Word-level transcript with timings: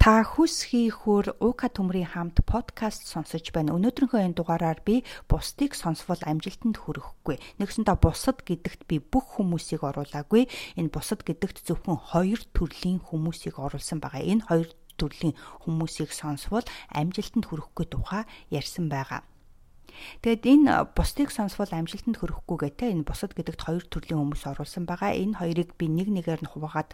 Та 0.00 0.24
хүс 0.24 0.64
хийхүр 0.72 1.36
УК 1.44 1.68
төмрийн 1.76 2.08
хамт 2.08 2.40
подкаст 2.48 3.04
сонсож 3.04 3.52
байна. 3.52 3.76
Өнөөдрийнхөө 3.76 4.32
энэ 4.32 4.38
дугаараар 4.40 4.80
би 4.80 5.04
бусдыг 5.28 5.76
сонсвол 5.76 6.16
амжилтанд 6.24 6.80
хүрэхгүй. 6.80 7.36
Нэгсэндээ 7.60 8.00
бусад 8.00 8.40
гэдэгт 8.48 8.88
би 8.88 8.96
бүх 8.96 9.36
хүмүүсийг 9.36 9.84
оруулаагүй. 9.84 10.48
Энэ 10.80 10.88
бусад 10.88 11.20
гэдэгт 11.20 11.68
зөвхөн 11.68 12.00
хоёр 12.16 12.40
төрлийн 12.56 13.04
хүмүүсийг 13.12 13.60
оруулсан 13.60 14.00
байгаа. 14.00 14.24
Энэ 14.24 14.48
хоёр 14.48 14.72
төрлийн 14.96 15.36
хүмүүсийг 15.68 16.16
сонсвол 16.16 16.64
амжилтанд 16.96 17.44
хүрэхгүй 17.52 17.86
тухай 17.92 18.24
ярьсан 18.48 18.88
байгаа. 18.88 19.20
Тэгэд 20.22 20.44
энэ 20.46 20.72
бусдыг 20.96 21.30
сонсвол 21.30 21.70
амжилтанд 21.70 22.18
хүрэхгүй 22.18 22.58
гэдэг 22.70 22.88
энэ 22.94 23.06
бусад 23.08 23.32
гэдэгт 23.34 23.66
хоёр 23.66 23.84
төрлийн 23.86 24.20
хүмүүс 24.20 24.44
оруулсан 24.50 24.84
байгаа. 24.88 25.16
Энэ 25.16 25.38
хоёрыг 25.38 25.76
би 25.78 25.86
нэг 25.88 26.08
нэгээр 26.10 26.42
нь 26.46 26.52
хуваагаад 26.52 26.90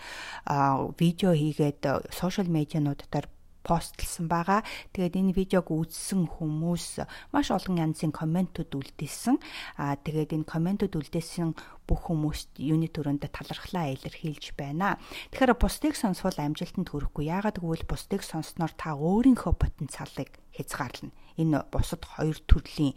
видео 0.99 1.33
хийгээд 1.37 2.13
сошиал 2.13 2.49
медианууд 2.51 3.07
дээр 3.11 3.27
постлсан 3.67 4.31
байгаа. 4.31 4.63
Тэгээд 4.95 5.19
энэ 5.19 5.35
видеог 5.35 5.67
үзсэн 5.75 6.31
хүмүүс 6.39 7.03
маш 7.35 7.51
олон 7.51 7.83
янзын 7.83 8.15
комментууд 8.15 8.71
үлдээсэн. 8.71 9.43
Аа 9.83 9.99
тэгээд 9.99 10.39
энэ 10.39 10.47
комментууд 10.47 10.95
үлдээсэн 10.95 11.59
бүх 11.87 12.11
хүмүүст 12.11 12.59
юуны 12.59 12.91
төрөндө 12.91 13.31
талархлаа 13.31 13.95
илэрхийлж 13.95 14.59
байна. 14.59 14.99
Тэгэхээр 15.31 15.55
бусдыг 15.57 15.95
сонсвол 15.95 16.37
амжилтанд 16.37 16.91
хүрэхгүй. 16.91 17.31
Яагаад 17.31 17.63
гэвэл 17.63 17.87
бусдыг 17.87 18.27
сонсноор 18.27 18.75
та 18.75 18.99
өөрийнхөө 18.99 19.55
потенциалыг 19.55 20.31
хязгаарлана. 20.53 21.15
Энэ 21.41 21.65
бусад 21.71 22.03
хоёр 22.05 22.39
төрлийн 22.51 22.97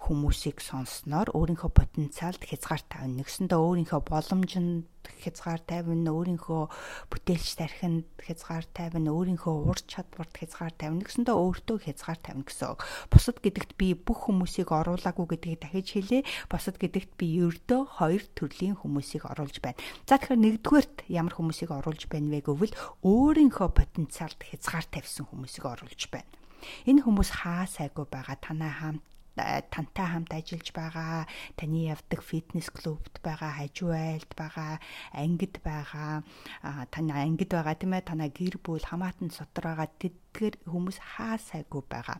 хүмүүсийг 0.00 0.64
сонссноор 0.64 1.28
өөрийнхөө 1.36 1.70
потенциалд 1.76 2.40
хязгаар 2.48 2.82
тавина. 2.88 3.20
Нэгсэндээ 3.20 3.60
өөрийнхөө 3.60 4.00
боломжинд 4.00 4.88
хязгаар 5.20 5.60
тавина, 5.60 6.08
өөрийнхөө 6.16 6.62
бүтээлч 7.12 7.48
тархинд 7.60 8.08
хязгаар 8.16 8.64
тавина, 8.72 9.12
өөрийнхөө 9.12 9.54
ур 9.68 9.80
чадварт 9.84 10.32
хязгаар 10.40 10.72
тавина. 10.72 11.04
Нэгсэндээ 11.04 11.36
өөртөө 11.36 11.76
хязгаар 11.84 12.20
тавина 12.20 12.48
гэсэн. 12.48 12.80
Бусад 13.12 13.36
гэдэгт 13.44 13.76
би 13.76 13.92
бүх 13.92 14.28
хүмүүсийг 14.28 14.72
оруулаагүй 14.72 15.26
гэдгийг 15.36 15.60
дахиж 15.68 15.88
хэлье. 15.92 16.24
Бусад 16.48 16.80
гэдэгт 16.80 17.20
би 17.20 17.26
ердөө 17.44 18.00
хоёр 18.00 18.19
төрлийн 18.36 18.76
хүмүүсийг 18.80 19.24
оруулж 19.24 19.56
байна. 19.64 19.80
За 20.04 20.18
тэгэхээр 20.18 20.44
нэгдүгээрт 20.44 20.96
ямар 21.08 21.34
хүмүүсийг 21.36 21.70
оруулж 21.72 22.02
байна 22.10 22.28
вэ 22.34 22.40
гэвэл 22.44 22.74
өөрийнхөө 23.04 23.68
потенциалд 23.72 24.40
хязгаар 24.40 24.86
тавьсан 24.90 25.24
хүмүүсийг 25.28 25.64
оруулж 25.64 26.02
байна. 26.12 26.30
Энэ 26.84 27.04
хүмүүс 27.04 27.30
хаа 27.40 27.64
сайгүй 27.64 28.04
байгаа 28.10 28.36
танаа 28.36 28.72
хамт 28.76 29.04
тантай 29.36 30.06
хамт 30.06 30.32
ажиллаж 30.34 30.68
байгаа, 30.74 31.26
таны 31.56 31.88
явдаг 31.88 32.20
фитнес 32.22 32.68
клубт 32.70 33.20
байгаа, 33.22 33.56
хажуу 33.56 33.92
айлд 33.94 34.32
байгаа, 34.36 34.80
ангид 35.14 35.60
байгаа, 35.64 36.22
таны 36.90 37.12
ангид 37.14 37.50
байгаа 37.54 37.74
тийм 37.78 37.94
ээ, 37.94 38.04
танаа 38.04 38.28
гэр 38.28 38.58
бүл 38.60 38.84
хамаатан 38.84 39.30
сотор 39.30 39.72
байгаа 39.72 39.88
тэдгээр 39.96 40.54
хүмүүс 40.66 40.98
хаа 41.16 41.38
сайгүй 41.38 41.82
байгаа. 41.88 42.18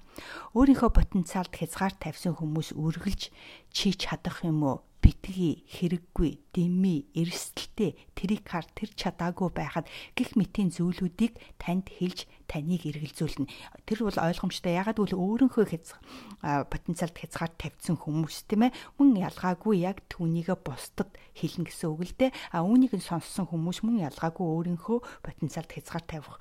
Өөрийнхөө 0.57 0.91
потенциалд 0.95 1.53
хязгаар 1.53 1.95
тавьсан 1.99 2.39
хүмүүс 2.39 2.73
үргэлж 2.79 3.29
чи 3.75 3.93
чадах 3.93 4.41
юм 4.47 4.65
уу? 4.65 4.79
Битгий 5.01 5.65
хэрэггүй 5.67 6.53
дими 6.53 7.09
эрсдэлтэй 7.17 7.97
тэрийг 8.13 8.45
хар 8.45 8.69
тэр 8.77 8.93
чадаагүй 8.93 9.49
байхад 9.51 9.89
гих 10.13 10.37
мэтийн 10.37 10.69
зүйлүүдийг 10.71 11.41
танд 11.57 11.89
хэлж 11.89 12.29
таныг 12.45 12.85
эргэлзүүлнэ. 12.85 13.49
Тэр 13.89 14.05
бол 14.05 14.19
ойлгомжтой. 14.21 14.77
Ягаад 14.77 15.01
гэвэл 15.01 15.17
өөрийнхөө 15.17 15.65
хэз 15.73 15.97
потенциалд 16.43 17.17
хязгаар 17.17 17.53
тавьсан 17.57 17.97
хүмүүс 17.97 18.45
тийм 18.51 18.69
ээ 18.69 18.77
мөн 19.01 19.23
ялгаагүй 19.25 19.87
яг 19.87 20.05
түүнийгээ 20.13 20.59
бусдад 20.61 21.15
хэлнэ 21.33 21.71
гэсэн 21.71 21.89
үг 21.89 22.01
л 22.05 22.15
дээ. 22.19 22.31
А 22.53 22.67
үүнийг 22.67 22.93
нь 22.99 23.05
сонссон 23.05 23.49
хүмүүс 23.49 23.87
мөн 23.87 24.05
ялгаагүй 24.11 24.45
өөрийнхөө 24.45 24.99
потенциалд 25.25 25.71
хязгаар 25.73 26.05
тавих 26.05 26.37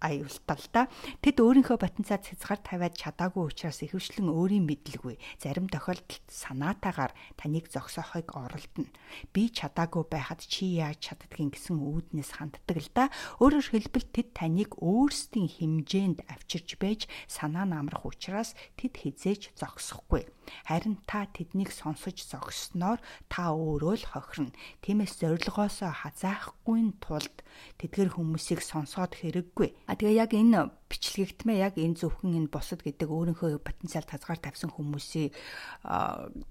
аюултай 0.00 0.56
л 0.60 0.68
да. 0.72 0.82
Тэд 1.24 1.40
өөрийнхөө 1.40 1.78
потенциал 1.80 2.20
хязгаар 2.20 2.60
тавиад 2.60 2.94
чадаагүй 3.00 3.48
учраас 3.48 3.80
ихэвчлэн 3.80 4.28
өөрийн 4.28 4.68
мэдлгүй 4.68 5.16
зарим 5.40 5.66
тохиолдолд 5.72 6.24
санаатаагаар 6.28 7.12
таныг 7.40 7.72
зогсоохыг 7.72 8.36
оролдоно. 8.36 8.92
Би 9.32 9.48
чадаагүй 9.48 10.04
байхад 10.04 10.44
чи 10.44 10.76
яаж 10.78 11.00
чаддгийг 11.00 11.56
гэсэн 11.56 11.80
үүднээс 11.80 12.36
ханддаг 12.36 12.76
л 12.76 12.90
да. 12.92 13.08
Өөрөөр 13.40 13.66
хэлбэл 13.72 14.06
тэд 14.12 14.36
таныг 14.36 14.76
өөрсдийн 14.76 15.48
хэмжээнд 15.48 16.28
авчирч 16.28 16.76
байж 16.76 17.08
санаа 17.24 17.64
намрах 17.64 18.04
учраас 18.04 18.52
тэд 18.76 19.00
хизээж 19.00 19.56
зогсохгүй. 19.56 20.35
Харин 20.68 20.98
та 21.06 21.26
тэднийг 21.30 21.70
сонсож 21.70 22.16
зогссноор 22.26 22.98
та 23.28 23.52
өөрөө 23.54 23.94
л 24.00 24.04
хохирно. 24.12 24.54
Тиймээс 24.82 25.20
зорилгоосоо 25.20 25.92
хазаахгүй 25.92 26.96
тулд 27.02 27.36
тэдгэр 27.80 28.14
хүмүүсийг 28.16 28.60
сонсоод 28.62 29.12
хэрэггүй. 29.18 29.74
А 29.90 29.98
тэгээ 29.98 30.20
яг 30.22 30.30
энэ 30.32 30.72
бичлэгтмээ 30.86 31.58
яг 31.66 31.74
энэ 31.74 31.98
зөвхөн 31.98 32.38
энэ 32.38 32.52
босод 32.54 32.86
гэдэг 32.86 33.10
өөрийнхөө 33.10 33.58
потенциал 33.58 34.06
тазгаар 34.06 34.38
тавьсан 34.38 34.70
хүмүүсийн 34.70 35.34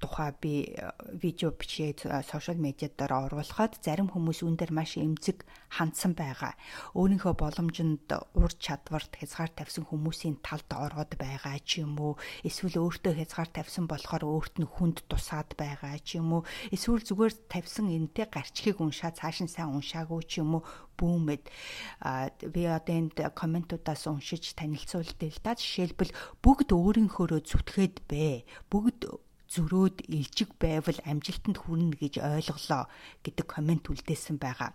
тухай 0.03 0.31
би 0.43 0.75
видео 1.15 1.55
бичээд 1.55 2.03
сошиал 2.27 2.59
медиа 2.59 2.91
дээр 2.91 3.31
оруулахад 3.31 3.79
зарим 3.79 4.11
хүмүүс 4.11 4.43
үүн 4.43 4.59
дээр 4.59 4.75
маш 4.75 4.99
эмзэг 4.99 5.47
хандсан 5.71 6.15
байгаа. 6.19 6.53
Өөрийнхөө 6.99 7.33
боломжинд 7.35 8.07
ур 8.35 8.51
чадварт 8.59 9.15
хязгаар 9.15 9.51
тавьсан 9.55 9.87
хүмүүсийн 9.87 10.43
талд 10.43 10.67
ороод 10.67 11.15
байгаа 11.15 11.55
ч 11.63 11.83
юм 11.83 11.95
уу. 11.99 12.19
Эсвэл 12.43 12.79
өөртөө 12.83 13.15
хязгаар 13.15 13.49
тавьсан 13.55 13.87
болохоор 13.87 14.23
өөрт 14.23 14.55
нь 14.59 14.67
хүнд 14.67 15.07
тусаад 15.07 15.55
байгаа 15.55 15.95
ч 16.03 16.19
юм 16.19 16.39
уу. 16.39 16.47
Эсвэл 16.75 17.03
зүгээр 17.03 17.33
тавьсан 17.47 17.87
энэтэй 17.87 18.27
гарчгийг 18.27 18.83
уншаа 18.83 19.11
цааш 19.15 19.47
нь 19.47 19.51
сайн 19.51 19.75
уншаагүй 19.75 20.21
ч 20.27 20.43
юм 20.43 20.59
уу 20.59 20.63
бүүмэд 20.99 21.43
би 22.51 22.61
одоо 22.65 22.95
энд 22.95 23.17
комментуудаас 23.35 24.07
уншиж 24.07 24.55
танилцуулдаг 24.55 25.29
л 25.31 25.39
да. 25.43 25.53
Жишээлбэл 25.55 26.15
бүгд 26.43 26.69
өөрийнхөөрөө 26.71 27.41
зүтгээд 27.45 27.95
бэ. 28.09 28.43
Бүгд 28.71 29.07
зөрөөд 29.55 30.09
илжиг 30.09 30.57
байвал 30.59 30.99
амжилтанд 31.05 31.57
хүрнэ 31.61 31.95
гэж 32.01 32.13
ойлголоо 32.19 32.89
гэдэг 33.23 33.45
коммент 33.45 33.85
үлдээсэн 33.87 34.41
байгаа. 34.41 34.73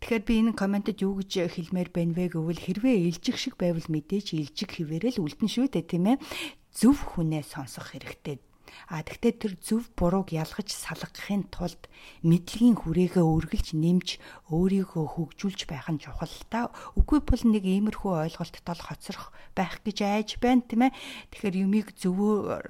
Тэгэхээр 0.00 0.24
би 0.24 0.34
энэ 0.40 0.56
комментэд 0.56 1.04
юу 1.04 1.20
гэж 1.20 1.52
хэлмээр 1.52 1.90
байна 1.92 2.16
вэ 2.16 2.32
гэвэл 2.32 2.64
хэрвээ 2.64 2.96
илжиг 3.12 3.36
шиг 3.36 3.54
байвал 3.60 3.84
мэдээж 3.84 4.34
илжиг 4.34 4.70
хിവэрэл 4.72 5.20
үлдэн 5.20 5.50
шүү 5.52 5.68
дээ 5.68 5.84
тийм 5.84 6.16
ээ. 6.16 6.22
Зөв 6.72 6.96
хүнээ 6.96 7.44
сонсох 7.44 7.92
хэрэгтэй 7.92 8.40
А 8.88 9.02
тэгтээ 9.02 9.32
тэр 9.38 9.52
зөв 9.60 9.90
бурууг 9.94 10.34
ялгаж 10.34 10.68
салгахын 10.70 11.48
тулд 11.50 11.90
мэдлэгийн 12.26 12.76
хүрээгээ 12.80 13.24
үргэлж 13.24 13.74
нэмж 13.76 14.08
өөрийгөө 14.50 15.04
хөгжүүлж 15.14 15.60
байх 15.70 15.86
нь 15.90 16.02
чухал 16.02 16.34
та. 16.52 16.70
Үгүй 16.98 17.20
бол 17.22 17.42
нэг 17.46 17.64
иймэрхүү 17.66 18.12
ойлголттой 18.30 18.74
л 18.74 18.86
хоцрох 18.86 19.30
байх 19.54 19.82
гэж 19.82 19.98
айж 20.04 20.28
байна 20.42 20.62
тийм 20.66 20.88
ээ. 20.88 20.96
Тэгэхээр 21.30 21.56
юмыг 21.66 21.94
зөвөөр 21.98 22.66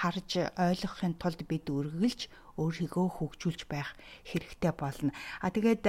харж 0.00 0.30
ойлгохын 0.56 1.14
тулд 1.20 1.40
бид 1.44 1.66
үргэлж 1.68 2.30
өөрийгөө 2.60 3.06
хөгжүүлж 3.16 3.64
байх 3.72 3.96
хэрэгтэй 4.28 4.72
болно. 4.76 5.16
А 5.40 5.48
тэгээд 5.48 5.88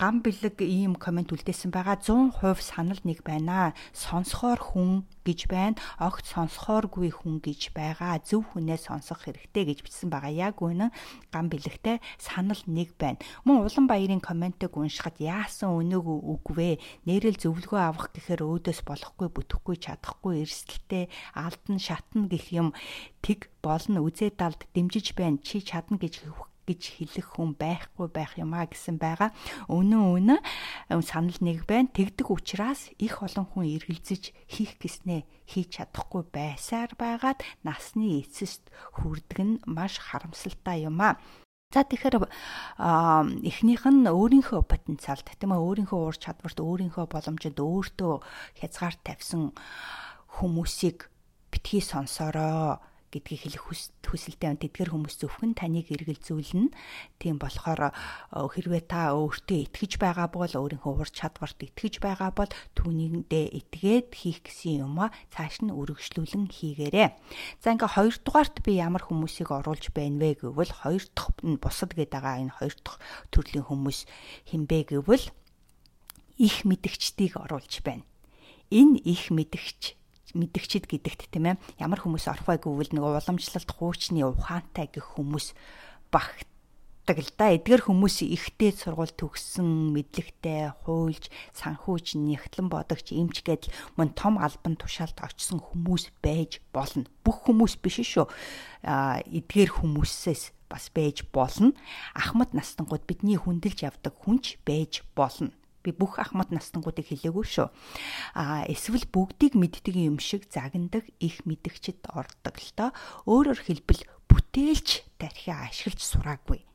гам 0.00 0.24
бэлэг 0.24 0.64
ийм 0.64 0.96
комент 0.96 1.36
үлдээсэн 1.36 1.68
байгаа 1.68 2.00
100% 2.00 2.64
санал 2.64 3.00
нэг 3.04 3.20
байна. 3.20 3.76
Сонсохоор 3.92 4.60
хүн 4.72 5.04
гэж 5.28 5.52
байна. 5.52 5.76
Огт 6.00 6.24
сонсохооргүй 6.24 7.12
хүн 7.12 7.44
гэж 7.44 7.76
байгаа. 7.76 8.16
Зөв 8.24 8.48
хүнээ 8.56 8.80
сонсох 8.80 9.28
хэрэгтэй 9.28 9.68
гэж 9.68 9.78
бичсэн 9.84 10.08
байгаа. 10.08 10.32
Яг 10.32 10.62
үнэн 10.64 10.94
гам 11.28 11.52
бэлэгтэй 11.52 12.00
санал 12.16 12.62
нэг 12.64 12.96
байна. 12.96 13.20
Мөн 13.44 13.68
улан 13.68 13.86
баярын 13.90 14.24
комментиг 14.24 14.72
уншихад 14.72 15.20
яасан 15.20 15.76
өнөг 15.76 16.06
үгвэ? 16.06 16.78
Нэрэл 17.04 17.36
зөвлөгөө 17.36 17.80
авах 17.82 18.14
гэхээр 18.14 18.46
өөдөөс 18.46 18.80
болохгүй, 18.86 19.28
бүтэхгүй, 19.34 19.76
чадахгүй, 19.82 20.46
эрсдэлтэй, 20.46 21.10
алдан, 21.34 21.82
шатна 21.82 22.30
гэх 22.30 22.54
юм 22.54 22.70
тэг 23.26 23.50
болно. 23.66 24.06
Үзээ 24.06 24.30
далд 24.38 24.62
дэмжиж 24.74 25.18
байна. 25.18 25.42
Чи 25.42 25.58
чадна 25.58 25.98
гэж 25.98 26.22
гэж 26.66 26.82
хэлэх 26.98 27.38
хүн 27.38 27.54
байхгүй 27.54 28.10
байх 28.10 28.34
юмаа 28.34 28.66
гэсэн 28.66 28.98
байгаа. 28.98 29.30
Өнөө 29.70 30.18
өнөө 30.18 30.38
санал 31.06 31.38
нэг 31.38 31.62
байна. 31.70 31.88
Тэгдэг 31.94 32.26
учраас 32.26 32.90
их 32.98 33.22
олон 33.22 33.46
хүн 33.46 33.70
эргэлзэж 33.78 34.34
хийх 34.50 34.74
гэснээ 34.82 35.22
хийж 35.46 35.78
чадахгүй 35.78 36.26
байсаар 36.26 36.90
байгаад 36.98 37.46
насны 37.62 38.18
эцэст 38.26 38.66
хүрдэг 38.98 39.38
нь 39.38 39.54
маш 39.70 40.02
харамсалтай 40.02 40.90
юм 40.90 40.98
аа. 40.98 41.22
За 41.70 41.82
тэгэхээр 41.82 42.26
эхнийх 43.42 43.82
нь 43.86 44.06
өөрийнхөө 44.06 44.62
потенциалд 44.66 45.26
тийм 45.26 45.54
ээ 45.54 45.62
өөрийнхөө 45.62 46.00
ур 46.02 46.16
чадварт 46.18 46.58
өөрийнхөө 46.62 47.06
боломжид 47.10 47.58
өөртөө 47.58 48.14
хязгаар 48.58 48.94
тавьсан 49.02 49.50
хүмүүсийг 50.38 51.10
битгий 51.50 51.82
сонсороо 51.82 52.78
гэдгийг 53.12 53.40
хэлэх 53.46 53.64
хүсэлтэй 54.06 54.54
байна. 54.54 54.62
Тэдгэр 54.62 54.90
хүмүүс 54.94 55.16
зөвхөн 55.20 55.54
таныг 55.58 55.90
эргэлзүүлнэ. 55.90 56.74
Тийм 57.18 57.36
болохоор 57.40 57.92
хэрвээ 58.32 58.82
та 58.86 59.14
өөртөө 59.14 59.58
итгэж 59.70 59.98
байгаа 60.02 60.28
бол 60.30 60.48
өөрийнхөө 60.48 60.94
ур 61.02 61.10
чадварт 61.10 61.58
итгэж 61.60 62.02
байгаа 62.02 62.30
бол 62.34 62.50
түүнийдээ 62.78 63.46
итгээд 63.58 64.08
хийх 64.14 64.44
гэсэн 64.46 64.86
юм 64.86 64.98
а 65.02 65.14
цааш 65.34 65.64
нь 65.66 65.74
үргэлжлүүлэн 65.74 66.50
хийгээрэй. 66.50 67.14
За 67.62 67.74
ингээ 67.74 67.94
хоёр 67.96 68.16
дугаарт 68.22 68.62
би 68.62 68.78
ямар 68.78 69.02
хүмүүсийг 69.06 69.50
оруулж 69.50 69.90
байна 69.94 70.22
вэ 70.22 70.42
гэвэл 70.42 70.72
хоёр 70.82 71.04
дахь 71.14 71.34
нь 71.42 71.60
бусад 71.62 71.94
гэдэг 71.94 72.12
байгаа 72.14 72.42
энэ 72.42 72.56
хоёр 72.58 72.74
дахь 72.84 72.98
төрлийн 73.34 73.66
хүмүүс 73.66 74.06
хинбэ 74.50 74.94
гэвэл 74.94 75.26
их 76.36 76.56
мэдгчдийг 76.68 77.40
оруулж 77.40 77.80
байна 77.80 78.04
Энэ 78.70 78.98
их 78.98 79.30
мэдгч 79.30 79.94
мэдгчид 80.34 80.90
гэдэгт 80.90 81.30
тийм 81.30 81.54
ээ 81.54 81.60
ямар 81.78 82.02
хүмүүс 82.02 82.26
орох 82.26 82.48
вэ 82.50 82.58
гэвэл 82.64 82.92
нэг 82.96 83.04
уламжлалт 83.04 83.70
хуучны 83.70 84.26
ухаантай 84.26 84.90
гэх 84.90 85.14
хүмүүс 85.14 85.54
багт 86.10 86.48
л 87.14 87.30
да. 87.38 87.54
Эдгээр 87.54 87.86
хүмүүс 87.86 88.26
ихтэй 88.26 88.74
сургууль 88.74 89.14
төгссөн, 89.14 89.94
мэдлэгтэй, 89.94 90.74
хуульч, 90.82 91.30
санхүүч, 91.54 92.18
нэгтлэн 92.18 92.66
бодогч, 92.66 93.14
эмч 93.14 93.46
гэдэл 93.46 93.70
мөн 93.94 94.10
том 94.18 94.42
албан 94.42 94.74
тушаалд 94.74 95.22
очсон 95.22 95.62
хүмүүс 95.62 96.10
байж 96.18 96.58
болно. 96.74 97.06
Бүх 97.22 97.46
хүмүүс 97.46 97.78
биш 97.78 98.02
шүү. 98.02 98.26
А 98.82 99.22
эдгээр 99.22 99.78
хүмүүсээс 99.78 100.50
бас 100.66 100.90
байж 100.90 101.22
болно. 101.30 101.78
Ахмад 102.18 102.50
настангууд 102.50 103.06
бидний 103.06 103.38
хүндэлж 103.38 103.86
явдаг 103.86 104.18
хүнч 104.18 104.58
байж 104.66 105.06
болно 105.14 105.54
би 105.86 105.94
бүх 105.94 106.18
ахмад 106.18 106.50
настангуудыг 106.50 107.06
хэлээгүй 107.06 107.46
шүү. 107.46 107.70
А 108.34 108.66
эсвэл 108.66 109.06
бүгдийг 109.06 109.54
мэддэг 109.54 109.94
юм 109.94 110.18
шиг 110.18 110.50
загнадаг 110.50 111.06
их 111.22 111.46
мэдгчд 111.46 112.10
ордог 112.10 112.56
л 112.58 112.70
доо. 112.74 112.90
Өөрөөр 113.30 113.60
хэлбэл 113.62 114.02
бүтээлч 114.26 115.06
тархиа 115.22 115.70
ашиглаж 115.70 116.02
сураагүй 116.02 116.66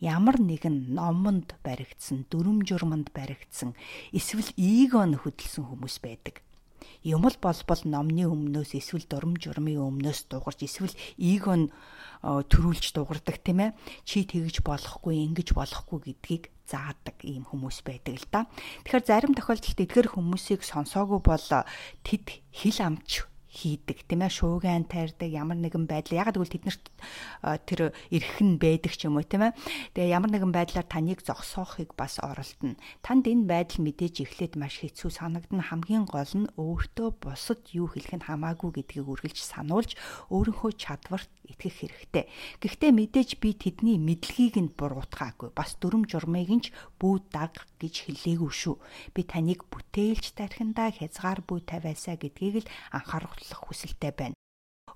ямар 0.00 0.36
нэгэн 0.36 0.92
номонд 0.92 1.56
баригдсан, 1.64 2.28
дүрм 2.28 2.68
журманд 2.68 3.12
баригдсан, 3.16 3.72
эсвэл 4.12 4.52
эгон 4.60 5.16
хөдөлсөн 5.16 5.64
хүмүүс 5.72 6.04
байдаг. 6.04 6.44
Юм 7.02 7.24
л 7.24 7.38
болбол 7.40 7.82
номны 7.86 8.26
өмнөөс 8.28 8.76
эсвэл 8.76 9.06
дурм 9.08 9.38
журмын 9.40 9.80
өмнөөс 9.80 10.28
дугарч 10.28 10.66
эсвэл 10.66 10.94
эгон 11.16 11.72
төрүүлж 12.22 12.92
дугардаг 12.92 13.40
тийм 13.40 13.62
ээ. 13.62 13.70
Чи 14.04 14.26
тэгж 14.26 14.60
болохгүй, 14.66 15.24
ингэж 15.30 15.54
болохгүй 15.54 15.98
гэдгийг 16.12 16.44
заадаг 16.66 17.16
ийм 17.22 17.46
хүмүүс 17.46 17.86
байдаг 17.86 18.14
л 18.18 18.26
да. 18.30 18.40
Тэгэхээр 18.84 19.06
зарим 19.06 19.32
тохиолдолд 19.38 19.78
эдгээр 19.80 20.08
хүмүүсийг 20.12 20.60
сонсоогүй 20.66 21.20
бол 21.22 21.46
тэд 22.04 22.26
хил 22.52 22.78
амч 22.82 23.26
хийдэг 23.56 24.04
тийм 24.04 24.20
ээ 24.20 24.32
шууган 24.36 24.84
тайрдаг 24.84 25.30
ямар 25.32 25.56
нэгэн 25.56 25.88
байдал 25.88 26.20
яг 26.20 26.36
гэвэл 26.36 26.52
тэднэрт 26.52 26.84
тэр 27.64 27.96
эрхэн 28.12 28.60
байдаг 28.60 28.92
ч 28.92 29.08
юм 29.08 29.16
уу 29.16 29.24
тийм 29.24 29.48
ээ. 29.48 29.56
Тэгээ 29.96 30.12
ямар 30.12 30.30
нэгэн 30.30 30.52
байдлаар 30.52 30.84
таныг 30.84 31.24
зогсоохыг 31.24 31.96
бас 31.96 32.20
оролдоно 32.20 32.76
танд 33.00 33.24
энэ 33.24 33.48
байдал 33.48 33.80
мэдээж 33.80 34.28
эхлээд 34.28 34.60
маш 34.60 34.84
хэцүү 34.84 35.08
санагдана. 35.08 35.64
Хамгийн 35.72 36.04
гол 36.04 36.32
нь 36.36 36.52
өөртөө 36.60 37.08
бусад 37.16 37.64
юу 37.72 37.88
хэлэх 37.88 38.20
нь 38.20 38.26
хамаагүй 38.28 38.76
гэдгийг 38.76 39.08
үргэлж 39.08 39.40
сануулж 39.40 39.96
өөрийнхөө 40.28 40.70
чадварт 40.76 41.32
итгэх 41.46 41.74
хэрэгтэй. 41.82 42.24
Гэхдээ 42.62 42.92
мэдээж 42.94 43.30
би 43.42 43.54
тэдний 43.54 43.98
мэдлэгийг 43.98 44.56
нь 44.62 44.74
буруутгаагүй. 44.76 45.50
Бас 45.56 45.78
дүрм 45.80 46.06
журмыг 46.06 46.50
нь 46.50 46.64
ч 46.64 46.74
бүү 47.00 47.14
даг 47.32 47.66
гэж 47.82 48.10
хэлээгүй 48.10 48.52
шүү. 48.52 48.76
Би 49.14 49.22
таныг 49.26 49.66
бүтээлч 49.70 50.34
тархиндаа 50.38 50.94
хязгаар 50.94 51.40
бүү 51.46 51.58
тавиасаа 51.66 52.16
гэдгийг 52.18 52.66
л 52.66 52.70
анхааруулах 52.94 53.60
хүсэлтэй 53.66 54.14
байна 54.14 54.36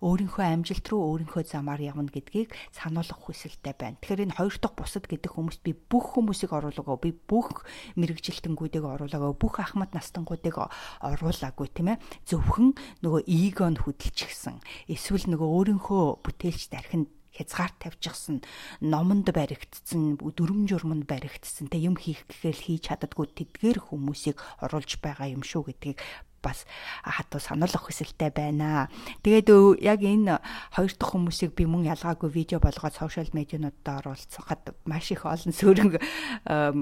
өөрийнхөө 0.01 0.45
амжилт 0.45 0.87
руу 0.89 1.21
өөрийнхөө 1.21 1.45
замаар 1.45 1.81
явна 1.85 2.09
гэдгийг 2.09 2.57
сануулгах 2.73 3.21
хүсэлтэй 3.21 3.77
байна. 3.77 4.01
Тэгэхээр 4.01 4.25
энэ 4.33 4.37
хоёр 4.41 4.57
дахь 4.57 4.77
бусад 4.77 5.05
гэдэг 5.05 5.33
хүмүүст 5.37 5.61
би 5.61 5.77
бүх 5.77 6.17
хүмүүсийг 6.17 6.57
оруулаагүй, 6.57 6.99
би 7.05 7.11
бүх 7.13 7.69
мэрэгжилтэнгүүдийг 8.01 8.85
оруулаагүй, 8.85 9.33
бүх 9.37 9.55
ахмад 9.61 9.93
настангуудыг 9.93 10.57
оруулаагүй 11.05 11.69
тийм 11.69 11.93
ээ. 11.95 12.03
Зөвхөн 12.25 12.75
нөгөө 13.05 13.23
эгон 13.29 13.77
хөдөлчихсэн. 13.77 14.65
Эсвэл 14.89 15.29
нөгөө 15.29 15.49
өөрийнхөө 15.77 16.25
бүтээлч 16.25 16.73
дархинд 16.73 17.09
хязгаар 17.31 17.73
тавьчихсан 17.79 18.43
номонд 18.83 19.31
баригдсан 19.31 20.19
дүрм 20.19 20.67
журманд 20.67 21.07
баригдсан 21.07 21.71
тэг 21.71 21.87
юм 21.87 21.97
хийх 21.97 22.27
гэхээр 22.27 22.59
хийж 22.59 22.83
чаддаггүй 22.91 23.27
тэдгээр 23.39 23.79
хүмүүсийг 23.87 24.37
оруулж 24.61 24.99
байгаа 24.99 25.31
юм 25.31 25.47
шүү 25.47 25.71
гэдгийг 25.71 25.99
бас 26.43 26.65
хатуу 27.05 27.41
сануулгах 27.41 27.89
хүсэлтэй 27.89 28.33
байна. 28.35 28.89
Тэгээд 29.23 29.49
яг 29.81 30.01
энэ 30.01 30.41
хоёр 30.75 30.93
дахь 30.97 31.13
хүмүүсийг 31.15 31.55
би 31.55 31.65
мөн 31.69 31.89
ялгаагүй 31.93 32.31
видео 32.33 32.59
болгоод 32.61 32.97
сошиал 32.97 33.31
медиануудад 33.33 34.05
оруулцгаад 34.05 34.75
маш 34.85 35.13
их 35.13 35.25
олон 35.25 35.53
сөрөг 35.53 36.01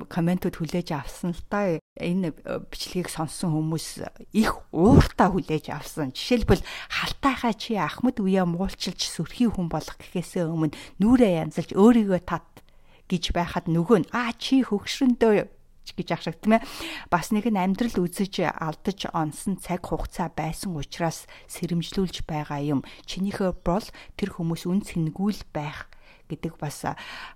комментууд 0.09 0.57
хүлээж 0.57 0.95
авсан 0.95 1.35
л 1.35 1.43
та. 1.51 1.79
Энэ 1.99 2.33
бичлэгийг 2.71 3.11
сонссон 3.11 3.53
хүмүүс 3.55 4.07
их 4.33 4.63
ууртаа 4.71 5.35
хүлээж 5.35 5.75
авсан. 5.75 6.15
Жишээлбэл 6.15 6.63
халтайхаа 6.89 7.55
чи 7.59 7.75
ахмад 7.75 8.23
үе 8.23 8.47
муулчилж 8.47 9.03
сөрхий 9.03 9.51
хүн 9.51 9.67
болох 9.67 9.99
гэхээсээ 9.99 10.47
өмнө 10.47 10.79
нүрээ 11.03 11.43
янзалж 11.43 11.75
өөрийгөө 11.75 12.21
тат 12.23 12.47
гэж 13.09 13.33
байхад 13.35 13.67
нөгөө 13.73 13.99
нь 14.05 14.11
аа 14.13 14.37
чи 14.37 14.63
хөгшрөндөө 14.63 15.58
гэж 15.99 16.09
ах 16.15 16.23
шиг 16.23 16.39
тийм 16.39 16.63
ээ. 16.63 16.67
Бас 17.11 17.35
нэг 17.35 17.51
нь 17.51 17.59
амьдрал 17.59 17.99
үзэж 17.99 18.47
алдаж 18.47 19.11
онсон 19.11 19.59
цаг 19.59 19.83
хугацаа 19.83 20.31
байсан 20.31 20.79
учраас 20.79 21.27
сэрэмжлүүлж 21.51 22.23
байгаа 22.23 22.63
юм. 22.63 22.81
Чинийхээ 23.11 23.59
бол 23.67 23.87
тэр 24.15 24.31
хүмүүс 24.39 24.71
үн 24.71 24.87
цэнгүүл 24.87 25.43
байх 25.51 25.91
гэдэг 26.29 26.61
бас 26.61 26.85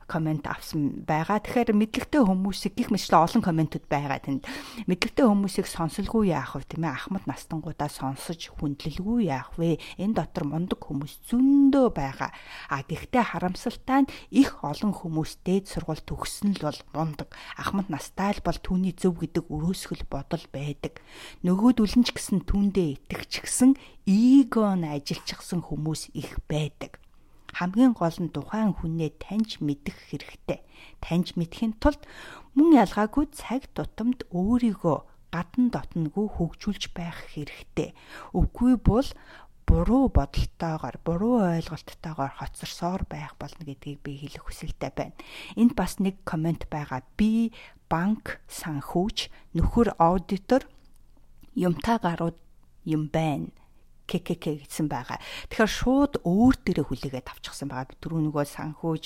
комент 0.06 0.44
авсан 0.46 1.02
байгаа. 1.08 1.40
Тэгэхээр 1.40 1.72
мэдлэгтэй 1.72 2.22
хүмүүсийг 2.22 2.76
гих 2.76 2.92
мэтлээ 2.92 3.18
олон 3.18 3.42
комментууд 3.42 3.86
байгаа 3.88 4.20
тэнд. 4.20 4.44
Мэдлэгтэй 4.86 5.24
хүмүүсийг 5.26 5.66
сонсолгүй 5.66 6.30
яах 6.30 6.54
вэ 6.54 6.68
тийм 6.68 6.84
ээ? 6.84 6.94
Ахмад 6.94 7.24
настангуудаа 7.24 7.88
сонсож 7.88 8.52
хүндлэлгүй 8.60 9.32
яах 9.32 9.56
вэ? 9.56 9.80
Энэ 9.96 10.20
дотор 10.20 10.44
мундаг 10.44 10.80
хүмүүс 10.84 11.24
зөндөө 11.32 11.86
байгаа. 11.96 12.30
А 12.68 12.84
гэхдээ 12.84 13.24
харамсалтай 13.32 14.04
нь 14.04 14.12
их 14.30 14.60
олон 14.60 14.92
хүмүүс 14.92 15.42
дээд 15.42 15.72
сургууль 15.72 16.04
төгсөн 16.04 16.60
л 16.60 16.68
бол 16.68 16.80
мундаг. 16.92 17.32
Ахмад 17.56 17.88
настай 17.88 18.36
л 18.36 18.44
бол 18.44 18.58
түүний 18.60 18.92
зөв 18.92 19.18
гэдэг 19.18 19.48
өрөөсгөл 19.48 20.04
бодол 20.06 20.44
байдаг. 20.52 21.00
Нөгөөдөл 21.42 21.96
нь 21.98 22.06
ч 22.06 22.12
гэсэн 22.12 22.44
түүндээ 22.44 23.08
итгэчихсэн 23.08 23.74
эгон 24.06 24.84
ажилчихсан 24.86 25.62
хүмүүс 25.62 26.10
их 26.12 26.42
байдаг 26.50 27.01
хамгийн 27.52 27.92
гол 27.92 28.16
нь 28.16 28.32
тухайн 28.32 28.72
хүнээ 28.72 29.20
таньж 29.20 29.60
мэдэх 29.60 29.96
хэрэгтэй. 30.08 30.60
Таньж 31.04 31.36
мэдхийн 31.36 31.76
тулд 31.76 32.00
мөн 32.56 32.80
ялгаагүй 32.82 33.28
цаг 33.32 33.68
тутамд 33.76 34.24
өөрийгөө 34.32 34.98
гадна 35.32 35.68
дотноггүй 35.72 36.26
хөгжүүлж 36.32 36.92
байх 36.96 37.18
хэрэгтэй. 37.32 37.92
Үгүй 38.32 38.76
бол 38.80 39.08
буруу 39.68 40.08
бодолтойгоор, 40.12 40.96
буруу 41.04 41.36
ойлголттойгоор 41.56 42.32
хоцорсоор 42.36 43.02
байх 43.08 43.32
болно 43.40 43.64
гэдгийг 43.64 44.00
би 44.04 44.12
хэлэх 44.20 44.44
хүсэлтэй 44.44 44.92
байна. 44.92 45.16
Энд 45.56 45.72
бас 45.76 45.96
нэг 46.00 46.20
комент 46.28 46.68
байгаа. 46.68 47.00
Би 47.16 47.52
банк 47.88 48.40
санхүүч, 48.48 49.32
нөхөр 49.56 49.96
аудитор 49.96 50.68
юмтай 51.56 51.96
гарууд 52.00 52.36
юм 52.84 53.08
байна 53.08 53.52
ККК 54.12 54.60
гэсэн 54.60 54.92
байгаа. 54.92 55.16
Тэгэхээр 55.48 55.72
шууд 55.72 56.12
өөр 56.20 56.54
дээрээ 56.60 56.86
хүлээгээд 56.86 57.32
авчихсан 57.32 57.72
байгаа. 57.72 57.96
Түрүү 57.96 58.20
нөгөө 58.28 58.44
санхүүж 58.44 59.04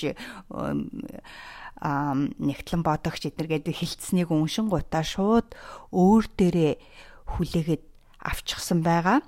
нэгтлэн 1.79 2.81
бодогч 2.83 3.21
эднэргээд 3.31 3.71
хилцснийг 3.71 4.33
уншин 4.33 4.67
гутаа 4.67 5.05
шууд 5.07 5.55
өөр 5.95 6.23
дээрээ 6.35 6.73
хүлээгээд 7.31 7.83
авчихсан 8.19 8.83
байгаа. 8.83 9.23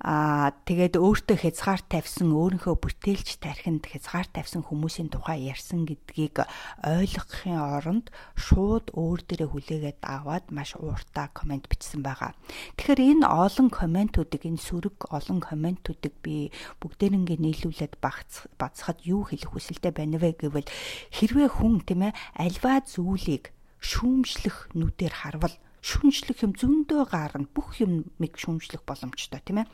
Аа 0.00 0.56
тэгээд 0.64 0.96
өөртөө 0.96 1.36
хязгаар 1.44 1.84
тавьсан 1.84 2.32
өөрийнхөө 2.32 2.72
бүтээлч 2.80 3.36
тархинд 3.44 3.84
хязгаар 3.84 4.28
тавьсан 4.32 4.64
хүмүүсийн 4.64 5.12
тухай 5.12 5.44
ярьсан 5.52 5.84
гэдгийг 5.84 6.40
ойлгохын 6.80 7.60
оронд 7.60 8.06
шууд 8.32 8.96
өөр 8.96 9.20
дээрээ 9.28 9.50
хүлээгээд 9.52 10.00
аваад 10.00 10.48
маш 10.48 10.72
ууртаа 10.80 11.28
комент 11.36 11.68
бичсэн 11.68 12.00
байгаа. 12.00 12.32
Тэгэхээр 12.80 13.20
энэ 13.20 13.28
олон 13.28 13.68
комментуудыг 13.68 14.48
энэ 14.48 14.64
сөрөг 14.64 15.12
олон 15.12 15.44
комментуудыг 15.44 16.16
би 16.24 16.48
бүгдээрингээ 16.80 17.38
нийлүүлээд 17.44 18.00
бацхад 18.00 18.98
юу 19.04 19.28
хэлэх 19.28 19.52
хүсэлтэй 19.52 19.92
байна 19.92 20.16
вэ 20.16 20.32
гэвэл 20.40 20.68
хэрвээ 21.12 21.48
хүн 21.60 21.84
тийм 21.84 22.08
ээ 22.08 22.16
альва 22.40 22.80
зүйлийг 22.80 23.52
шүүмжлэх 23.80 24.72
нүдээр 24.76 25.14
харвал 25.24 25.56
шүмжлэх 25.80 26.44
юм 26.44 26.52
зөндөө 26.56 27.02
гарна 27.08 27.48
бүх 27.50 27.80
юм 27.80 28.08
мэг 28.20 28.36
шүмжлэх 28.36 28.84
боломжтой 28.84 29.40
тийм 29.40 29.64
ээ. 29.64 29.70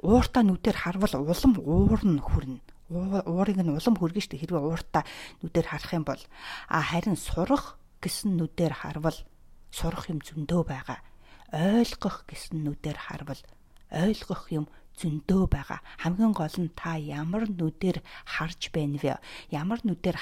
Ууртаа 0.00 0.42
нүдээр 0.44 0.76
харвал 0.76 1.14
улам 1.20 1.52
уурна 1.60 2.20
хүрнэ. 2.24 2.60
Уурыг 2.90 3.58
нь 3.60 3.70
улам 3.70 3.96
хүргэн 3.96 4.24
штэ 4.24 4.40
хэрвээ 4.40 4.64
ууртаа 4.64 5.04
нүдээр 5.44 5.66
харах 5.68 5.92
юм 5.94 6.04
бол. 6.08 6.22
А 6.66 6.80
харин 6.82 7.14
сурах 7.14 7.78
гэсэн 8.00 8.34
нүдээр 8.40 8.74
харвал 8.82 9.18
сурах 9.70 10.10
юм 10.10 10.18
зөндөө 10.24 10.62
байгаа. 10.66 10.98
Ойлгох 11.52 12.26
гэсэн 12.26 12.64
нүдээр 12.64 12.98
харвал 12.98 13.42
ойлгох 13.90 14.44
юм 14.50 14.66
зөндөө 15.00 15.42
байгаа. 15.48 15.80
Хамгийн 16.04 16.34
гол 16.36 16.56
нь 16.60 16.70
та 16.76 17.00
ямар 17.00 17.48
нүдээр 17.48 18.04
харж 18.28 18.68
байна 18.68 19.00
вэ? 19.00 19.16
Ямар 19.48 19.80
нүдээр 19.80 20.16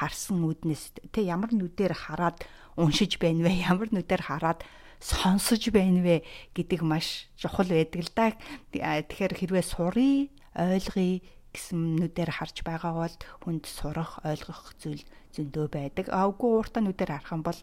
харсан 0.00 0.40
үднэс 0.48 0.96
тэ 1.12 1.28
ямар 1.28 1.52
нүдээр 1.52 1.92
хараад 1.92 2.40
уншиж 2.80 3.20
байна 3.20 3.44
вэ? 3.44 3.68
Ямар 3.68 3.92
нүдээр 3.92 4.24
хараад 4.24 4.64
сонсож 5.04 5.68
байна 5.68 6.00
вэ 6.00 6.24
гэдэг 6.56 6.80
маш 6.80 7.28
чухал 7.36 7.68
байдаг 7.68 8.00
л 8.00 8.12
да. 8.16 8.32
Тэгэхээр 8.72 9.32
хэрвээ 9.36 9.64
сурыг 9.64 10.32
ойлгоё 10.56 11.20
гэсэн 11.54 12.02
нүдээр 12.02 12.30
харж 12.34 12.66
байгаа 12.66 12.92
бол 12.98 13.16
хүнд 13.46 13.64
сурах, 13.70 14.18
ойлгох 14.26 14.74
зүйл 14.82 15.04
зөндөө 15.34 15.66
байдаг. 15.70 16.06
А 16.10 16.26
үгүй 16.26 16.50
ууртаа 16.50 16.82
нүдээр 16.82 17.14
харах 17.14 17.30
юм 17.30 17.42
бол 17.46 17.60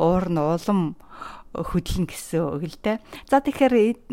уур 0.00 0.26
нь 0.32 0.40
улам 0.40 0.96
хөдлөн 1.56 2.04
гэсэн 2.04 2.40
үг 2.44 2.62
л 2.68 2.78
дээ. 2.84 2.96
За 3.30 3.40
тэгэхээр 3.40 4.12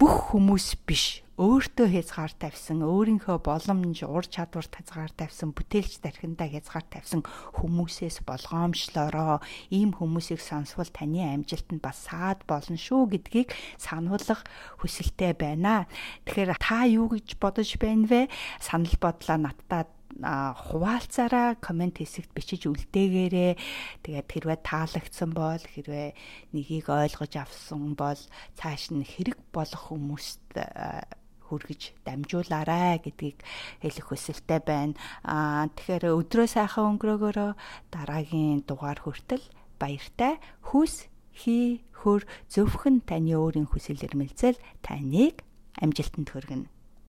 бүх 0.00 0.32
хүмүүс 0.32 0.80
биш 0.88 1.22
өөртөө 1.42 1.88
хязгаар 1.90 2.32
тавьсан, 2.36 2.84
өөрийнхөө 2.84 3.40
боломж, 3.40 4.04
ур 4.04 4.26
чадвар 4.28 4.68
хязгаар 4.68 5.10
тавьсан, 5.16 5.56
бүтээлч 5.56 6.04
тархиндаа 6.04 6.46
хязгаар 6.46 6.86
тавьсан 6.86 7.24
хүмүүсээс 7.56 8.22
болгоомжлороо 8.28 9.40
ийм 9.72 9.96
хүмүүсийг 9.96 10.38
сонсвол 10.38 10.92
таны 10.92 11.24
амжилтанд 11.24 11.80
бас 11.80 12.04
саад 12.04 12.44
болно 12.44 12.76
шүү 12.76 13.16
гэдгийг 13.16 13.48
сануулгах 13.80 14.44
хүсэлтэй 14.84 15.32
байна. 15.32 15.88
Тэгэхээр 16.28 16.52
та 16.60 16.84
юу 16.84 17.08
гэж 17.08 17.40
бодож 17.40 17.80
байна 17.80 18.06
вэ? 18.06 18.20
Санал 18.60 18.94
бодлоо 19.00 19.40
надад 19.40 19.88
хуваалцаараа 20.20 21.56
комент 21.58 21.98
хэсэгт 21.98 22.30
бичиж 22.36 22.68
үлдээгээрээ 22.68 23.52
тэгээд 24.04 24.28
хэрвээ 24.28 24.58
таалагдсан 24.60 25.30
бол 25.32 25.62
хэрвээ 25.62 26.12
нэгийг 26.52 26.86
ойлгож 26.92 27.32
авсан 27.40 27.96
бол 27.96 28.20
цааш 28.58 28.92
нь 28.92 29.02
хэрэг 29.02 29.40
болох 29.56 29.88
хүмүүст 29.88 30.52
хүргэж 31.52 31.82
дамжуулаарай 32.04 33.00
гэдгийг 33.04 33.44
хэлэх 33.84 34.06
хүсэлтэй 34.08 34.60
байна. 34.64 34.96
Аа 35.24 35.68
тэгэхээр 35.76 36.16
өдрөө 36.16 36.48
сайхан 36.48 36.96
өнгөрөөгөөрөө 36.96 37.50
дараагийн 37.92 38.64
дугаар 38.64 39.00
хүртэл 39.04 39.44
баяртай 39.76 40.40
хүс 40.64 41.08
хий 41.36 41.84
хөр 41.92 42.24
зөвхөн 42.48 43.04
таны 43.04 43.36
өөрийн 43.36 43.68
хүсэл 43.68 44.00
эрмэлзэл 44.00 44.56
таныг 44.80 45.44
амжилтанд 45.80 46.28
хүргэнэ. 46.32 46.81